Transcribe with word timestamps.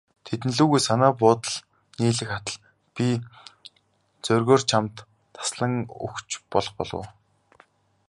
Тэдэн 0.25 0.51
лүгээ 0.57 0.81
санаа 0.87 1.13
бодол 1.21 1.55
нийлэх 1.99 2.31
атал, 2.37 2.57
би 2.93 3.05
зоригоор 4.25 4.61
чамд 4.69 4.95
таслан 5.35 5.73
өгч 6.05 6.29
болох 6.51 6.73
буюу. 6.77 7.05